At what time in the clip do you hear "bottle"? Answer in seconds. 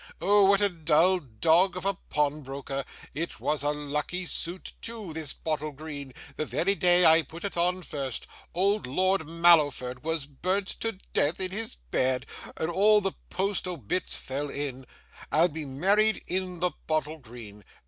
5.31-5.71, 16.87-17.19